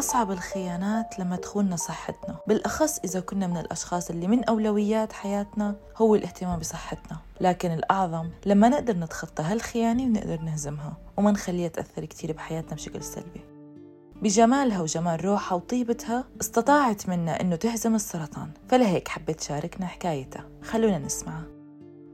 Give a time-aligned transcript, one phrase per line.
[0.00, 6.14] أصعب الخيانات لما تخوننا صحتنا بالأخص إذا كنا من الأشخاص اللي من أولويات حياتنا هو
[6.14, 7.18] الاهتمام بصحتنا.
[7.40, 13.40] لكن الأعظم لما نقدر نتخطى هالخيانة ونقدر نهزمها وما نخليها تأثر كتير بحياتنا بشكل سلبي.
[14.22, 18.50] بجمالها وجمال روحها وطيبتها استطاعت منة إنه تهزم السرطان.
[18.68, 20.44] فلهيك حبيت شاركنا حكايتها.
[20.62, 21.59] خلونا نسمعها.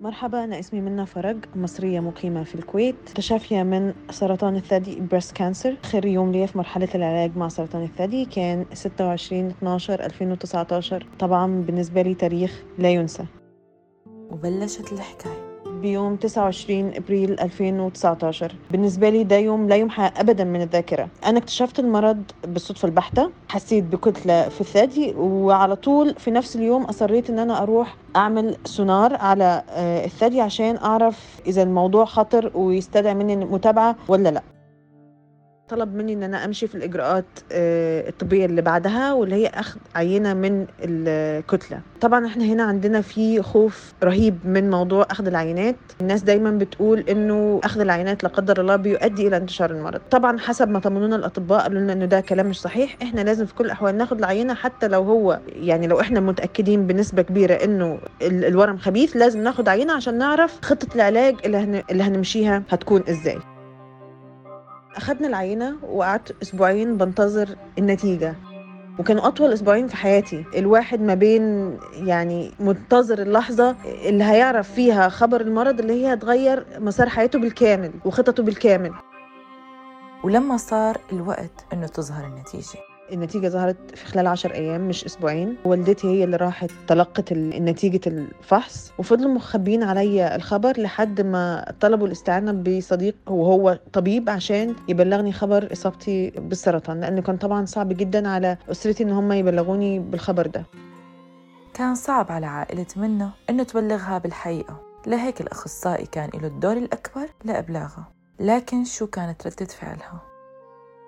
[0.00, 2.96] مرحبا أنا اسمي منة فرج مصرية مقيمة في الكويت.
[3.14, 8.24] تشافية من سرطان الثدي breast cancer آخر يوم لي في مرحلة العلاج مع سرطان الثدي
[8.24, 13.24] كان 26 12 2019 طبعا بالنسبة لي تاريخ لا ينسى.
[14.30, 15.45] وبلشت الحكاية.
[15.82, 21.08] بيوم 29 إبريل 2019 بالنسبة لي ده يوم لا يمحى ابدا من الذاكرة.
[21.26, 27.30] أنا اكتشفت المرض بالصدفة البحتة حسيت بكتلة في الثدي وعلى طول في نفس اليوم أصريت
[27.30, 33.36] إن أنا أروح أعمل سونار على آه، الثدي عشان أعرف إذا الموضوع خطر ويستدعي مني
[33.36, 34.55] متابعة ولا لأ.
[35.68, 40.34] طلب مني إن أنا أمشي في الإجراءات آه، الطبية اللي بعدها واللي هي أخذ عينة
[40.34, 41.80] من الكتلة.
[42.00, 45.76] طبعا إحنا هنا عندنا في خوف رهيب من موضوع أخذ العينات.
[46.00, 50.00] الناس دايما بتقول إنه أخذ العينات لا قدر الله بيؤدي إلى انتشار المرض.
[50.10, 52.96] طبعا حسب ما طمنونا الأطباء قالوا لنا إنه ده كلام مش صحيح.
[53.02, 57.22] إحنا لازم في كل الأحوال ناخذ العينة حتى لو هو يعني لو إحنا متأكدين بنسبة
[57.22, 61.84] كبيرة إنه الورم خبيث لازم ناخذ عينة عشان نعرف خطة العلاج اللي.
[61.90, 63.38] اللي هنمشيها هتكون إزاي.
[64.96, 68.34] أخدنا العينة وقعدت أسبوعين بنتظر النتيجة.
[68.98, 70.44] وكانوا أطول أسبوعين في حياتي.
[70.56, 77.08] الواحد ما بين يعني منتظر اللحظة اللي هيعرف فيها خبر المرض اللي هي هتغير مسار
[77.08, 78.92] حياته بالكامل وخططه بالكامل.
[80.24, 82.78] ولما صار الوقت إنه تظهر النتيجة.
[83.12, 85.56] النتيجة ظهرت في خلال عشر أيام مش أسبوعين.
[85.64, 92.52] والدتي هي اللي راحت تلقت نتيجة الفحص وفضلوا مخبين عليا الخبر لحد ما طلبوا الاستعانة
[92.52, 99.02] بصديق وهو طبيب عشان يبلغني خبر إصابتي بالسرطان لأنه كان طبعا صعب جدا على أسرتي
[99.02, 100.64] إن هم يبلغوني بالخبر ده.
[101.74, 104.80] كان صعب على عائلة منة إنه تبلغها بالحقيقة.
[105.06, 108.08] لهيك الأخصائي كان له الدور الأكبر لإبلاغها.
[108.40, 110.35] لكن شو كانت ردة فعلها؟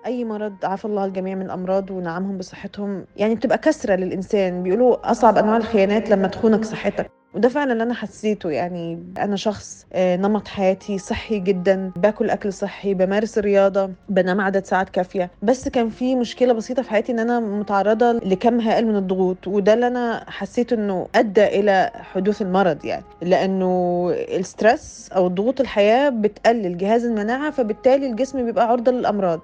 [0.05, 3.05] أي مرض عافى الله الجميع من الأمراض ونعمهم بصحتهم.
[3.17, 4.63] يعني بتبقى كسرة للإنسان.
[4.63, 7.11] بيقولوا أصعب أنواع الخيانات لما تخونك صحتك.
[7.33, 8.49] وده فعلا اللي أنا حسيته.
[8.49, 11.91] يعني أنا شخص آه، نمط حياتي صحي جدا.
[11.95, 15.29] باكل أكل صحي بمارس الرياضة بنام عدد ساعات كافية.
[15.41, 19.47] بس كان في مشكلة بسيطة في حياتي إن أنا متعرضة لكم هائل من الضغوط.
[19.47, 23.03] وده اللي أنا حسيت إنه أدى إلى حدوث المرض يعني.
[23.21, 29.39] لأنه الستريس أو ضغوط الحياة بتقلل جهاز المناعة فبالتالي الجسم بيبقى عرضة للأمراض.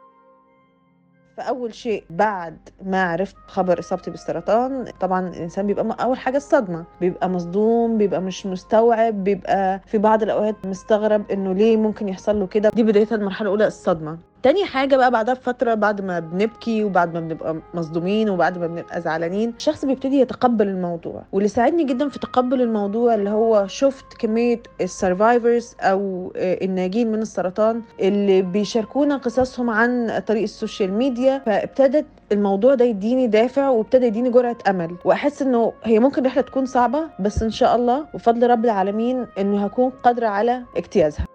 [1.37, 7.29] فأول شيء بعد ما عرفت خبر إصابتي بالسرطان طبعا الإنسان بيبقى أول حاجة الصدمة بيبقى
[7.29, 12.69] مصدوم بيبقى مش مستوعب بيبقى في بعض الأوقات مستغرب إنه ليه ممكن يحصل له كده.
[12.69, 14.17] دي بدايه المرحلة الأولى الصدمة.
[14.45, 19.01] تاني حاجة بقى بعدها بفترة بعد ما بنبكي وبعد ما بنبقى مصدومين وبعد ما بنبقى
[19.01, 21.23] زعلانين الشخص بيبتدي يتقبل الموضوع.
[21.31, 27.21] واللي ساعدني جدا في تقبل الموضوع اللي هو شفت كمية ال survivors أو الناجين من
[27.21, 34.05] السرطان اللي بيشاركونا قصصهم عن طريق ال social media فابتدت الموضوع ده يديني دافع وابتدى
[34.05, 34.95] يديني جرعة أمل.
[35.05, 39.65] وأحس إنه هي ممكن رحلة تكون صعبة بس إن شاء الله وفضل رب العالمين إنه
[39.65, 41.25] هكون قادرة على اجتيازها.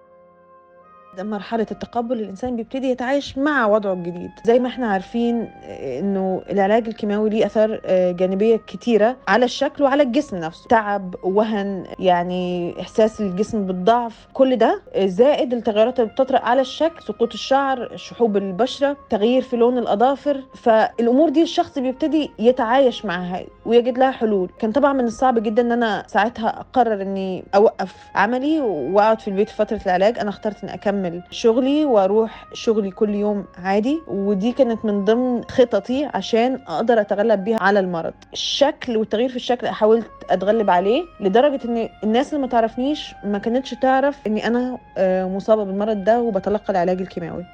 [1.19, 4.31] مرحلة التقبل الإنسان بيبتدي يتعايش مع وضعه الجديد.
[4.44, 5.48] زي ما إحنا عارفين
[5.98, 10.69] إنه العلاج الكيماوي ليه أثار آه، جانبية كتيرة على الشكل وعلى الجسم نفسه.
[10.69, 17.32] تعب وهن يعني إحساس الجسم بالضعف كل ده زائد التغيرات اللي بتطرأ على الشكل سقوط
[17.32, 20.41] الشعر شحوب البشرة تغيير في لون الأظافر.
[20.54, 24.50] فالأمور دي الشخص بيبتدي يتعايش معها ويجد لها حلول.
[24.59, 29.48] كان طبعا من الصعب جدا إن أنا ساعتها أقرر إني أوقف عملي وأقعد في البيت
[29.48, 30.19] في فترة العلاج.
[30.19, 36.04] أنا اخترت إني أكمل شغلي وأروح شغلي كل يوم عادي ودي كانت من ضمن خططي
[36.15, 38.15] عشان أقدر أتغلب بيها على المرض.
[38.32, 43.70] الشكل والتغيير في الشكل حاولت أتغلب عليه لدرجة إن الناس اللي ما تعرفنيش ما كانتش
[43.70, 47.44] تعرف إني أنا آه، مصابة بالمرض ده وبتلقى العلاج الكيماوي.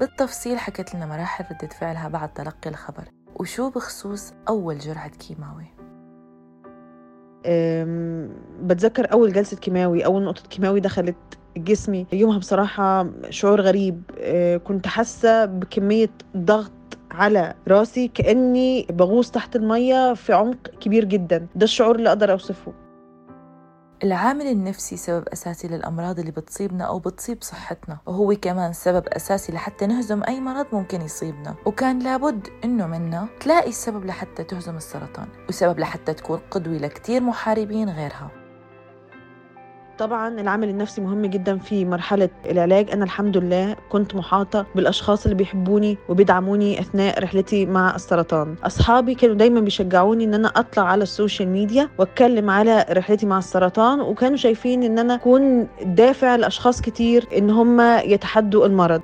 [0.00, 3.04] بالتفصيل حكت لنا مراحل ردة فعلها بعد تلقي الخبر.
[3.34, 5.66] وشو بخصوص أول جرعة كيماوي؟
[8.62, 11.16] بتذكر أول جلسة كيماوي أول نقطة كيماوي دخلت
[11.56, 12.06] جسمي.
[12.12, 14.02] يومها بصراحة شعور غريب.
[14.18, 16.72] أه، كنت حاسة بكمية ضغط
[17.10, 21.46] على راسي كأني بغوص تحت المية في عمق كبير جدا.
[21.54, 22.72] ده الشعور اللي أقدر أوصفه.
[24.04, 29.86] العامل النفسي سبب أساسي للأمراض اللي بتصيبنا أو بتصيب صحتنا وهو كمان سبب أساسي لحتى
[29.86, 31.54] نهزم أي مرض ممكن يصيبنا.
[31.66, 37.90] وكان لابد إنه منا تلاقي السبب لحتى تهزم السرطان وسبب لحتى تكون قدوة لكتير محاربين
[37.90, 38.39] غيرها.
[40.00, 42.90] طبعا العامل النفسي مهم جدا في مرحلة العلاج.
[42.90, 48.54] أنا الحمد لله كنت محاطة بالأشخاص اللي بيحبوني وبيدعموني أثناء رحلتي مع السرطان.
[48.64, 53.38] أصحابي كانوا دايما بيشجعوني إن أنا أطلع على ال social media وأتكلم على رحلتي مع
[53.38, 59.00] السرطان وكانوا شايفين إن أنا أكون دافع لأشخاص كتير إن هم يتحدوا المرض.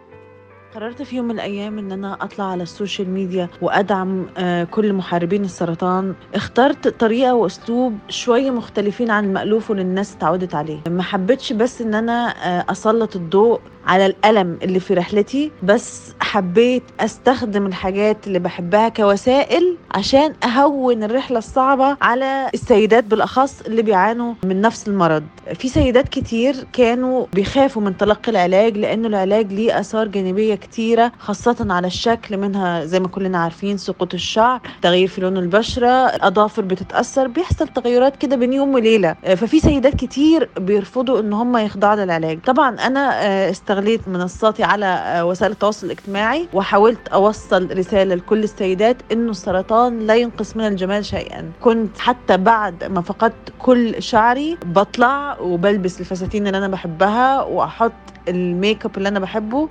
[0.75, 4.93] قررت في يوم من الأيام إن أنا أطلع على ال social media وأدعم آه، كل
[4.93, 6.15] محاربين السرطان.
[6.35, 10.79] اخترت طريقة وأسلوب شوية مختلفين عن المألوف واللي الناس اتعودت عليه.
[10.89, 16.83] ما حبيتش بس إن أنا آه، أسلط الضوء على الألم اللي في رحلتي بس حبيت
[17.01, 24.61] أستخدم الحاجات اللي بحبها كوسائل عشان أهون الرحلة الصعبة على السيدات بالأخص اللي بيعانوا من
[24.61, 25.23] نفس المرض.
[25.55, 31.67] في سيدات كتير كانوا بيخافوا من تلقي العلاج لأنه العلاج ليه آثار جانبية كتيرة خاصة
[31.71, 37.27] على الشكل منها زي ما كلنا عارفين سقوط الشعر تغيير في لون البشرة الأظافر بتتأثر
[37.29, 39.13] بيحصل تغيرات كده بين يوم وليلة.
[39.25, 42.39] ففي سيدات كتير بيرفضوا إن هم يخضعوا للعلاج.
[42.47, 48.97] طبعا أنا آه، استغليت منصاتي على آه، وسائل التواصل الاجتماعي وحاولت أوصل رسالة لكل السيدات
[49.13, 51.51] إنه السرطان لا ينقص من الجمال شيئا.
[51.61, 57.93] كنت حتى بعد ما فقدت كل شعري بطلع وبلبس الفساتين اللي أنا بحبها وأحط
[58.29, 59.69] الميك اب اللي أنا بحبه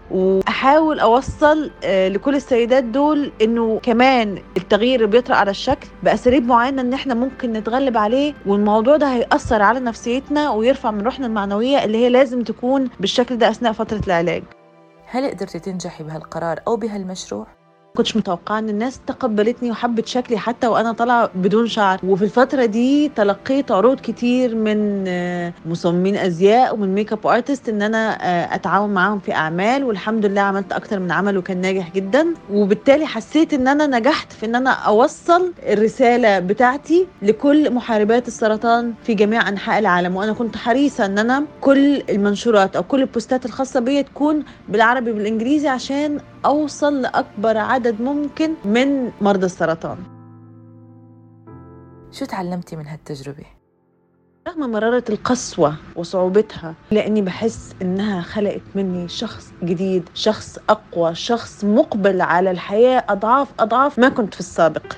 [0.76, 6.94] واحاول أوصل آه، لكل السيدات دول إنه كمان التغيير بيطرأ على الشكل بأساليب معينة إن
[6.94, 12.10] إحنا ممكن نتغلب عليه والموضوع ده هيأثر على نفسيتنا ويرفع من روحنا المعنوية اللي هي
[12.10, 14.44] لازم تكون بالشكل ده أثناء فترة العلاج
[15.06, 17.48] هل قدرتي تنجحي بهالقرار أو بهالمشروع؟
[17.96, 22.00] كنتش متوقعة إن الناس تقبلتني وحبت شكلي حتى وأنا طالعة بدون شعر.
[22.04, 28.18] وفي الفترة دي تلقيت عروض كتير من آه، مصممين أزياء ومن makeup artist إن أنا
[28.22, 32.26] آه، أتعاون معاهم في أعمال والحمد لله عملت أكتر من عمل وكان ناجح جدا.
[32.52, 39.14] وبالتالي حسيت إن أنا نجحت في إن أنا أوصل الرسالة بتاعتي لكل محاربات السرطان في
[39.14, 40.16] جميع أنحاء العالم.
[40.16, 45.68] وأنا كنت حريصة إن أنا كل المنشورات أو كل البوستات الخاصة بيا تكون بالعربي بالانجليزي
[45.68, 49.98] عشان أوصل لأكبر عدد ممكن من مرضى السرطان
[52.12, 53.46] شو تعلمتي من هالتجربة؟
[54.48, 62.22] رغم مرارة القسوة وصعوبتها لأني بحس إنها خلقت مني شخص جديد شخص أقوى شخص مقبل
[62.22, 64.94] على الحياة أضعاف أضعاف ما كنت في السابق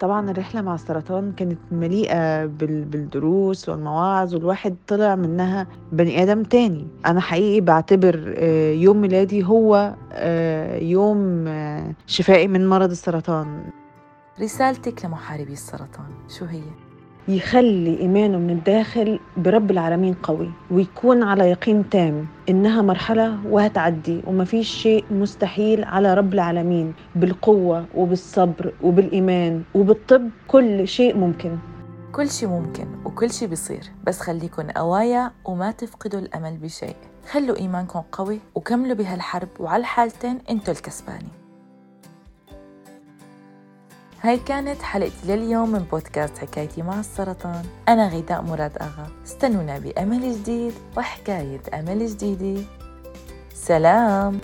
[0.00, 6.86] طبعا الرحلة مع السرطان كانت مليئة بال- بالدروس والمواعظ والواحد طلع منها بني آدم تاني
[7.06, 13.64] أنا حقيقي بعتبر آه، يوم ميلادي هو آه، يوم آه، شفائي من مرض السرطان
[14.40, 16.06] رسالتك لمحاربي السرطان
[16.38, 16.60] شو هي؟
[17.28, 24.68] يخلي إيمانه من الداخل برب العالمين قوي ويكون على يقين تام إنها مرحلة وهتعدي ومفيش
[24.68, 31.58] شيء مستحيل على رب العالمين بالقوة وبالصبر وبالإيمان وبالطب كل شيء ممكن.
[32.12, 36.96] كل شي ممكن وكل شي بيصير بس خليكن قوايا وما تفقدوا الأمل بشيء.
[37.30, 41.41] خلوا إيمانكم قوي وكملوا بهالحرب وعلى الحالتين أنتوا الكسبانين.
[44.24, 47.62] هاي كانت حلقتي لليوم من بودكاست حكايتي مع السرطان.
[47.88, 49.08] أنا غيداء مراد أغا.
[49.26, 52.62] استنونا بأمل جديد وحكاية أمل جديدة.
[53.54, 54.40] سلام!